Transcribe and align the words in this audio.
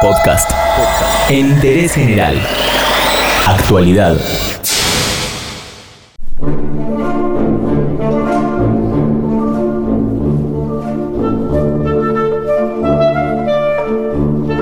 Podcast. 0.00 0.50
Interés 1.28 1.92
general. 1.92 2.34
Actualidad. 3.46 4.16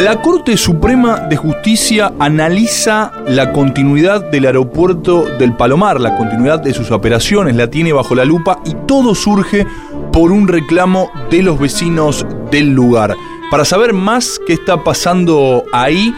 La 0.00 0.20
Corte 0.22 0.56
Suprema 0.56 1.20
de 1.20 1.36
Justicia 1.36 2.12
analiza 2.18 3.12
la 3.28 3.52
continuidad 3.52 4.28
del 4.30 4.46
aeropuerto 4.46 5.24
del 5.38 5.54
Palomar, 5.56 6.00
la 6.00 6.16
continuidad 6.16 6.60
de 6.60 6.74
sus 6.74 6.90
operaciones, 6.90 7.54
la 7.54 7.70
tiene 7.70 7.92
bajo 7.92 8.16
la 8.16 8.24
lupa 8.24 8.60
y 8.64 8.74
todo 8.86 9.14
surge 9.14 9.66
por 10.12 10.32
un 10.32 10.48
reclamo 10.48 11.10
de 11.30 11.42
los 11.42 11.60
vecinos 11.60 12.26
del 12.50 12.72
lugar. 12.72 13.14
Para 13.50 13.64
saber 13.64 13.94
más 13.94 14.38
qué 14.46 14.52
está 14.52 14.84
pasando 14.84 15.64
ahí, 15.72 16.14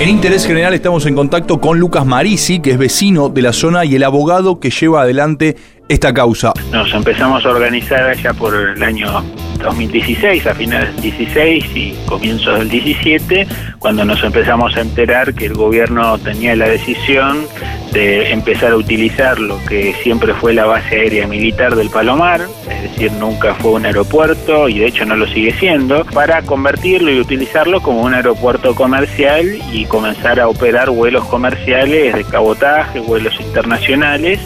en 0.00 0.08
Interés 0.08 0.44
General 0.44 0.74
estamos 0.74 1.06
en 1.06 1.14
contacto 1.14 1.60
con 1.60 1.78
Lucas 1.78 2.04
Marisi, 2.04 2.58
que 2.58 2.72
es 2.72 2.78
vecino 2.78 3.28
de 3.28 3.40
la 3.40 3.52
zona 3.52 3.84
y 3.84 3.94
el 3.94 4.02
abogado 4.02 4.58
que 4.58 4.70
lleva 4.70 5.02
adelante 5.02 5.56
esta 5.88 6.12
causa. 6.12 6.52
Nos 6.72 6.92
empezamos 6.92 7.46
a 7.46 7.50
organizar 7.50 8.02
allá 8.10 8.34
por 8.34 8.54
el 8.56 8.82
año 8.82 9.22
2016, 9.58 10.46
a 10.46 10.54
finales 10.54 10.92
del 10.94 11.02
16 11.02 11.64
y 11.74 11.94
comienzos 12.06 12.58
del 12.58 12.68
17, 12.68 13.46
cuando 13.78 14.04
nos 14.04 14.22
empezamos 14.24 14.76
a 14.76 14.80
enterar 14.80 15.34
que 15.34 15.46
el 15.46 15.54
gobierno 15.54 16.18
tenía 16.18 16.54
la 16.56 16.68
decisión 16.68 17.46
de 17.92 18.32
empezar 18.32 18.72
a 18.72 18.76
utilizar 18.76 19.38
lo 19.38 19.62
que 19.66 19.94
siempre 20.02 20.32
fue 20.34 20.54
la 20.54 20.64
base 20.64 20.96
aérea 20.96 21.26
militar 21.26 21.76
del 21.76 21.90
Palomar, 21.90 22.40
es 22.70 22.82
decir, 22.82 23.12
nunca 23.12 23.54
fue 23.54 23.72
un 23.72 23.84
aeropuerto 23.84 24.68
y 24.68 24.78
de 24.78 24.86
hecho 24.86 25.04
no 25.04 25.16
lo 25.16 25.26
sigue 25.26 25.52
siendo, 25.52 26.04
para 26.06 26.42
convertirlo 26.42 27.10
y 27.10 27.20
utilizarlo 27.20 27.82
como 27.82 28.02
un 28.02 28.14
aeropuerto 28.14 28.74
comercial 28.74 29.46
y 29.72 29.84
comenzar 29.84 30.40
a 30.40 30.48
operar 30.48 30.90
vuelos 30.90 31.24
comerciales 31.26 32.14
de 32.14 32.24
cabotaje, 32.24 33.00
vuelos 33.00 33.38
internacionales 33.40 34.40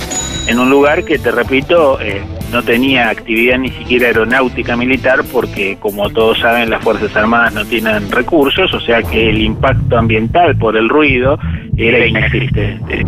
en 0.48 0.58
un 0.58 0.70
lugar 0.70 1.04
que, 1.04 1.18
te 1.18 1.30
repito, 1.30 2.00
eh, 2.00 2.22
no 2.52 2.62
tenía 2.62 3.08
actividad 3.10 3.58
ni 3.58 3.70
siquiera 3.70 4.06
aeronáutica 4.08 4.76
militar 4.76 5.24
porque, 5.32 5.76
como 5.80 6.10
todos 6.10 6.38
saben, 6.38 6.70
las 6.70 6.82
Fuerzas 6.82 7.14
Armadas 7.16 7.54
no 7.54 7.64
tienen 7.64 8.10
recursos, 8.10 8.72
o 8.72 8.80
sea 8.80 9.02
que 9.02 9.30
el 9.30 9.42
impacto 9.42 9.98
ambiental 9.98 10.56
por 10.56 10.76
el 10.76 10.88
ruido 10.88 11.38
era 11.76 12.06
inexistente. 12.06 13.04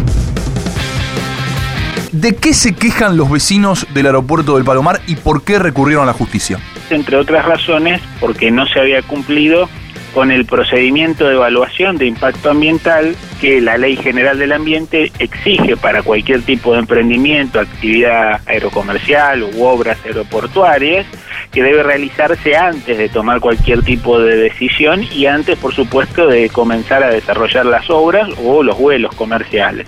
¿De 2.12 2.34
qué 2.34 2.55
se 2.55 2.75
quejan 2.75 3.17
los 3.17 3.30
vecinos 3.30 3.86
del 3.92 4.06
aeropuerto 4.06 4.56
del 4.56 4.64
Palomar 4.64 5.00
y 5.06 5.17
por 5.17 5.45
qué 5.45 5.58
recurrieron 5.58 6.05
a 6.05 6.06
la 6.06 6.14
justicia? 6.14 6.58
Entre 6.91 7.17
otras 7.17 7.45
razones, 7.45 8.00
porque 8.19 8.50
no 8.50 8.67
se 8.67 8.80
había 8.80 9.02
cumplido 9.02 9.69
con 10.14 10.31
el 10.31 10.47
procedimiento 10.47 11.27
de 11.27 11.34
evaluación 11.34 11.97
de 11.97 12.06
impacto 12.06 12.51
ambiental 12.51 13.17
que 13.41 13.61
la 13.61 13.78
Ley 13.78 13.97
General 13.97 14.39
del 14.39 14.53
Ambiente 14.53 15.12
exige 15.19 15.77
para 15.77 16.03
cualquier 16.03 16.42
tipo 16.42 16.73
de 16.73 16.81
emprendimiento, 16.81 17.61
actividad 17.61 18.41
aerocomercial 18.47 19.42
u 19.42 19.64
obras 19.64 19.98
aeroportuarias, 20.05 21.06
que 21.53 21.62
debe 21.62 21.83
realizarse 21.83 22.56
antes 22.56 22.98
de 22.98 23.09
tomar 23.09 23.41
cualquier 23.41 23.83
tipo 23.83 24.20
de 24.20 24.36
decisión 24.36 25.03
y 25.14 25.27
antes, 25.27 25.56
por 25.59 25.75
supuesto, 25.75 26.27
de 26.27 26.48
comenzar 26.51 27.03
a 27.03 27.11
desarrollar 27.11 27.67
las 27.67 27.89
obras 27.91 28.29
o 28.42 28.62
los 28.62 28.79
vuelos 28.79 29.14
comerciales. 29.14 29.86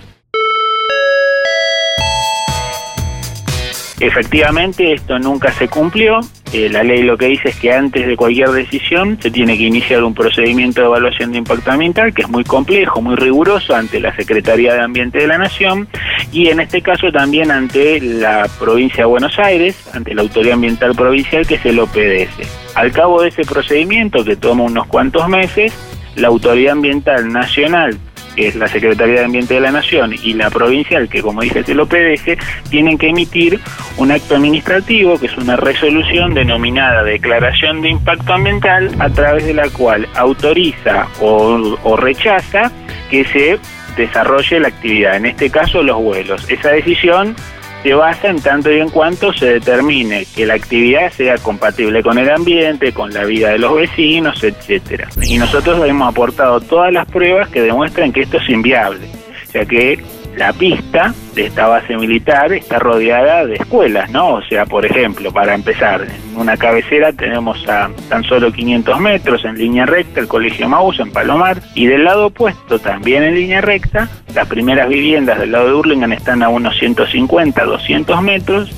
Efectivamente, 4.00 4.94
esto 4.94 5.18
nunca 5.18 5.52
se 5.52 5.68
cumplió. 5.68 6.20
Eh, 6.52 6.68
la 6.68 6.82
ley 6.82 7.04
lo 7.04 7.16
que 7.16 7.26
dice 7.26 7.50
es 7.50 7.56
que 7.56 7.72
antes 7.72 8.06
de 8.08 8.16
cualquier 8.16 8.48
decisión 8.48 9.16
se 9.22 9.30
tiene 9.30 9.56
que 9.56 9.64
iniciar 9.64 10.02
un 10.02 10.14
procedimiento 10.14 10.80
de 10.80 10.88
evaluación 10.88 11.30
de 11.30 11.38
impacto 11.38 11.70
ambiental 11.70 12.12
que 12.12 12.22
es 12.22 12.28
muy 12.28 12.42
complejo, 12.42 13.00
muy 13.00 13.14
riguroso 13.14 13.72
ante 13.72 14.00
la 14.00 14.14
Secretaría 14.16 14.74
de 14.74 14.80
Ambiente 14.80 15.18
de 15.18 15.28
la 15.28 15.38
Nación 15.38 15.86
y 16.32 16.48
en 16.48 16.58
este 16.58 16.82
caso 16.82 17.12
también 17.12 17.52
ante 17.52 18.00
la 18.00 18.48
provincia 18.58 19.04
de 19.04 19.04
Buenos 19.04 19.38
Aires, 19.38 19.76
ante 19.94 20.12
la 20.12 20.22
Autoridad 20.22 20.54
Ambiental 20.54 20.96
Provincial 20.96 21.46
que 21.46 21.54
es 21.54 21.64
el 21.64 21.78
OPDS. 21.78 22.74
Al 22.74 22.90
cabo 22.90 23.22
de 23.22 23.28
ese 23.28 23.44
procedimiento 23.44 24.24
que 24.24 24.34
toma 24.34 24.64
unos 24.64 24.88
cuantos 24.88 25.28
meses, 25.28 25.72
la 26.16 26.28
Autoridad 26.28 26.72
Ambiental 26.72 27.32
Nacional 27.32 27.96
que 28.34 28.48
es 28.48 28.56
la 28.56 28.68
Secretaría 28.68 29.20
de 29.20 29.24
Ambiente 29.24 29.54
de 29.54 29.60
la 29.60 29.70
Nación, 29.70 30.14
y 30.22 30.34
la 30.34 30.50
provincial, 30.50 31.08
que 31.08 31.22
como 31.22 31.42
dice 31.42 31.64
el 31.66 31.80
OPDS, 31.80 32.36
tienen 32.68 32.98
que 32.98 33.08
emitir 33.08 33.60
un 33.96 34.10
acto 34.10 34.36
administrativo, 34.36 35.18
que 35.18 35.26
es 35.26 35.36
una 35.36 35.56
resolución 35.56 36.34
denominada 36.34 37.02
Declaración 37.02 37.80
de 37.82 37.90
Impacto 37.90 38.32
Ambiental, 38.32 38.90
a 38.98 39.08
través 39.10 39.46
de 39.46 39.54
la 39.54 39.68
cual 39.70 40.08
autoriza 40.14 41.06
o, 41.20 41.76
o 41.82 41.96
rechaza 41.96 42.70
que 43.10 43.24
se 43.24 43.58
desarrolle 43.96 44.60
la 44.60 44.68
actividad, 44.68 45.16
en 45.16 45.26
este 45.26 45.50
caso 45.50 45.82
los 45.82 45.96
vuelos. 45.96 46.48
Esa 46.48 46.70
decisión 46.70 47.34
se 47.82 47.94
basa 47.94 48.28
en 48.28 48.40
tanto 48.40 48.70
y 48.70 48.80
en 48.80 48.90
cuanto 48.90 49.32
se 49.32 49.54
determine 49.54 50.26
que 50.34 50.46
la 50.46 50.54
actividad 50.54 51.10
sea 51.12 51.36
compatible 51.38 52.02
con 52.02 52.18
el 52.18 52.30
ambiente, 52.30 52.92
con 52.92 53.12
la 53.12 53.24
vida 53.24 53.50
de 53.50 53.58
los 53.58 53.74
vecinos, 53.74 54.42
etcétera. 54.44 55.08
Y 55.22 55.38
nosotros 55.38 55.86
hemos 55.86 56.08
aportado 56.08 56.60
todas 56.60 56.92
las 56.92 57.06
pruebas 57.06 57.48
que 57.48 57.62
demuestran 57.62 58.12
que 58.12 58.22
esto 58.22 58.36
es 58.36 58.48
inviable, 58.48 59.08
ya 59.52 59.64
que 59.64 60.02
la 60.36 60.52
pista 60.52 61.14
de 61.34 61.46
esta 61.46 61.66
base 61.66 61.96
militar 61.96 62.52
está 62.52 62.78
rodeada 62.78 63.46
de 63.46 63.56
escuelas, 63.56 64.10
¿no? 64.10 64.34
O 64.34 64.42
sea, 64.42 64.66
por 64.66 64.86
ejemplo, 64.86 65.32
para 65.32 65.54
empezar, 65.54 66.02
en 66.02 66.36
una 66.36 66.56
cabecera 66.56 67.12
tenemos 67.12 67.68
a 67.68 67.90
tan 68.08 68.24
solo 68.24 68.52
500 68.52 69.00
metros 69.00 69.44
en 69.44 69.58
línea 69.58 69.86
recta 69.86 70.20
el 70.20 70.28
Colegio 70.28 70.68
Maús 70.68 70.98
en 71.00 71.12
Palomar 71.12 71.60
y 71.74 71.86
del 71.86 72.04
lado 72.04 72.26
opuesto, 72.26 72.78
también 72.78 73.22
en 73.22 73.34
línea 73.34 73.60
recta, 73.60 74.08
las 74.34 74.48
primeras 74.48 74.88
viviendas 74.88 75.38
del 75.38 75.52
lado 75.52 75.66
de 75.66 75.74
Hurlingham 75.74 76.12
están 76.12 76.42
a 76.42 76.48
unos 76.48 76.78
150, 76.78 77.64
200 77.64 78.22
metros 78.22 78.70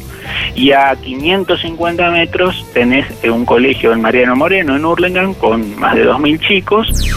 y 0.54 0.72
a 0.72 0.94
550 0.96 2.10
metros 2.10 2.66
tenés 2.72 3.06
un 3.24 3.44
colegio 3.44 3.92
en 3.92 4.00
Mariano 4.00 4.36
Moreno 4.36 4.76
en 4.76 4.84
Hurlingham 4.84 5.34
con 5.34 5.78
más 5.78 5.94
de 5.94 6.06
2.000 6.06 6.40
chicos. 6.40 7.12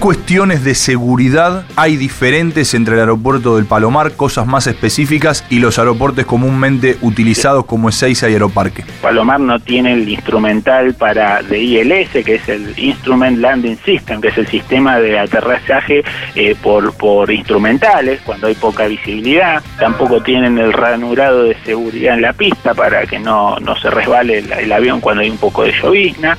Cuestiones 0.00 0.64
de 0.64 0.74
seguridad 0.74 1.66
hay 1.76 1.98
diferentes 1.98 2.72
entre 2.72 2.94
el 2.94 3.00
aeropuerto 3.00 3.56
del 3.56 3.66
Palomar, 3.66 4.12
cosas 4.12 4.46
más 4.46 4.66
específicas, 4.66 5.44
y 5.50 5.58
los 5.58 5.78
aeropuertos 5.78 6.24
comúnmente 6.24 6.96
utilizados 7.02 7.66
como 7.66 7.90
Ezeiza 7.90 8.30
y 8.30 8.32
Aeroparque? 8.32 8.84
Palomar 9.02 9.40
no 9.40 9.60
tiene 9.60 9.92
el 9.92 10.08
instrumental 10.08 10.94
para 10.94 11.42
de 11.42 11.60
ILS, 11.60 12.24
que 12.24 12.36
es 12.36 12.48
el 12.48 12.72
Instrument 12.78 13.38
Landing 13.38 13.76
System, 13.84 14.22
que 14.22 14.28
es 14.28 14.38
el 14.38 14.46
sistema 14.46 14.98
de 14.98 15.18
aterrizaje 15.18 16.02
eh, 16.34 16.56
por, 16.62 16.94
por 16.94 17.30
instrumentales, 17.30 18.22
cuando 18.22 18.46
hay 18.46 18.54
poca 18.54 18.86
visibilidad. 18.86 19.62
Tampoco 19.78 20.22
tienen 20.22 20.56
el 20.56 20.72
ranurado 20.72 21.44
de 21.44 21.56
seguridad 21.66 22.14
en 22.14 22.22
la 22.22 22.32
pista 22.32 22.72
para 22.72 23.06
que 23.06 23.18
no, 23.18 23.56
no 23.60 23.76
se 23.76 23.90
resbale 23.90 24.38
el, 24.38 24.50
el 24.50 24.72
avión 24.72 25.00
cuando 25.02 25.22
hay 25.22 25.28
un 25.28 25.38
poco 25.38 25.64
de 25.64 25.72
llovizna. 25.72 26.38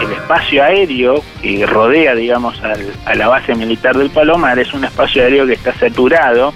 El 0.00 0.12
espacio 0.12 0.64
aéreo 0.64 1.22
que 1.42 1.66
rodea, 1.66 2.14
digamos, 2.14 2.58
al 2.62 2.80
a 3.04 3.14
la 3.14 3.28
base 3.28 3.54
militar 3.54 3.96
del 3.96 4.10
Palomar 4.10 4.58
es 4.58 4.72
un 4.74 4.84
espacio 4.84 5.22
aéreo 5.22 5.46
que 5.46 5.54
está 5.54 5.74
saturado. 5.74 6.52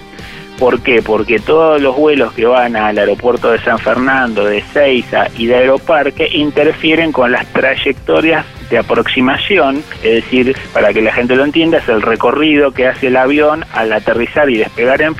¿Por 0.59 0.81
qué? 0.81 1.03
Porque 1.03 1.39
todos 1.39 1.83
los 1.83 1.97
vuelos 1.97 2.33
que 2.33 2.47
van 2.47 2.77
al 2.77 2.97
aeropuerto 2.97 3.51
de 3.51 3.59
San 3.59 3.79
Fernando, 3.79 4.45
de 4.45 4.63
Ceiza 4.63 5.27
y 5.37 5.47
de 5.47 5.57
Aeroparque 5.57 6.29
interfieren 6.33 7.13
con 7.13 7.31
las 7.31 7.47
trayectorias 7.53 8.47
de 8.71 8.79
aproximación, 8.79 9.83
es 10.03 10.25
decir, 10.25 10.57
para 10.73 10.93
que 10.93 11.03
la 11.03 11.13
gente 11.13 11.37
lo 11.37 11.45
entienda, 11.45 11.79
es 11.79 11.89
el 11.89 12.03
recorrido 12.03 12.73
que 12.73 12.89
hace 12.89 13.09
el 13.09 13.17
avión 13.17 13.65
al 13.73 13.93
aterrizar 13.93 14.49
y 14.51 14.57
despegar 14.57 15.03
en, 15.03 15.15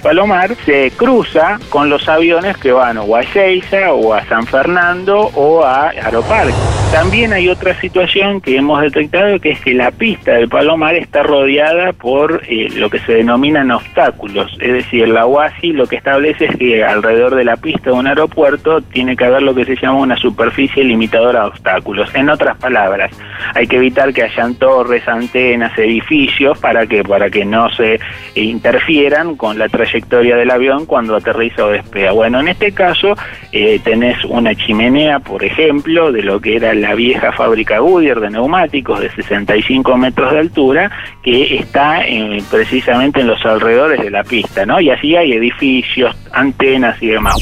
Palomar, 0.00 0.54
se 0.64 0.90
cruza 0.90 1.58
con 1.70 1.88
los 1.88 2.08
aviones 2.08 2.56
que 2.58 2.72
van 2.72 2.98
o 2.98 3.16
a 3.16 3.22
Ezeiza 3.22 3.92
o 3.92 4.12
a 4.12 4.24
San 4.26 4.46
Fernando 4.46 5.18
o 5.34 5.64
a 5.64 5.88
Aeroparque. 5.88 6.83
También 6.94 7.32
hay 7.32 7.48
otra 7.48 7.74
situación 7.80 8.40
que 8.40 8.56
hemos 8.56 8.80
detectado 8.80 9.40
que 9.40 9.50
es 9.50 9.60
que 9.60 9.74
la 9.74 9.90
pista 9.90 10.34
del 10.34 10.48
Palomar 10.48 10.94
está 10.94 11.24
rodeada 11.24 11.92
por 11.92 12.40
eh, 12.48 12.68
lo 12.76 12.88
que 12.88 13.00
se 13.00 13.14
denominan 13.14 13.72
obstáculos, 13.72 14.56
es 14.60 14.72
decir, 14.74 15.08
la 15.08 15.26
UASI 15.26 15.72
lo 15.72 15.88
que 15.88 15.96
establece 15.96 16.44
es 16.44 16.56
que 16.56 16.84
alrededor 16.84 17.34
de 17.34 17.42
la 17.42 17.56
pista 17.56 17.90
de 17.90 17.96
un 17.96 18.06
aeropuerto 18.06 18.80
tiene 18.80 19.16
que 19.16 19.24
haber 19.24 19.42
lo 19.42 19.56
que 19.56 19.64
se 19.64 19.74
llama 19.74 19.98
una 19.98 20.16
superficie 20.16 20.84
limitadora 20.84 21.40
de 21.40 21.46
obstáculos. 21.48 22.14
En 22.14 22.30
otras 22.30 22.56
palabras, 22.58 23.10
hay 23.56 23.66
que 23.66 23.74
evitar 23.74 24.14
que 24.14 24.22
hayan 24.22 24.54
torres, 24.54 25.08
antenas, 25.08 25.76
edificios 25.76 26.56
para 26.60 26.86
que 26.86 27.02
para 27.02 27.28
que 27.28 27.44
no 27.44 27.70
se 27.70 27.98
interfieran 28.36 29.34
con 29.34 29.58
la 29.58 29.68
trayectoria 29.68 30.36
del 30.36 30.52
avión 30.52 30.86
cuando 30.86 31.16
aterriza 31.16 31.64
o 31.64 31.70
despega. 31.70 32.12
Bueno, 32.12 32.38
en 32.38 32.46
este 32.46 32.70
caso 32.70 33.16
eh, 33.50 33.80
tenés 33.82 34.24
una 34.26 34.54
chimenea, 34.54 35.18
por 35.18 35.42
ejemplo, 35.42 36.12
de 36.12 36.22
lo 36.22 36.40
que 36.40 36.54
era 36.54 36.72
la 36.84 36.94
vieja 36.94 37.32
fábrica 37.32 37.78
Goodyear 37.78 38.20
de 38.20 38.28
neumáticos 38.30 39.00
de 39.00 39.10
65 39.10 39.96
metros 39.96 40.32
de 40.32 40.38
altura 40.40 40.90
que 41.22 41.56
está 41.56 42.06
eh, 42.06 42.42
precisamente 42.50 43.22
en 43.22 43.28
los 43.28 43.42
alrededores 43.46 44.02
de 44.02 44.10
la 44.10 44.22
pista, 44.22 44.66
¿no? 44.66 44.78
Y 44.80 44.90
así 44.90 45.16
hay 45.16 45.32
edificios, 45.32 46.14
antenas 46.32 47.02
y 47.02 47.06
demás. 47.08 47.36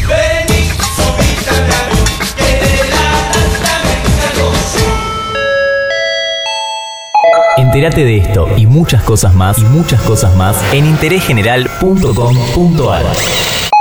Entérate 7.57 8.05
de 8.05 8.19
esto 8.19 8.49
y 8.57 8.67
muchas 8.67 9.03
cosas 9.03 9.35
más 9.35 9.59
y 9.59 9.65
muchas 9.65 10.01
cosas 10.03 10.37
más 10.37 10.63
en 10.73 10.87
interésgeneral.com.ar. 10.87 13.72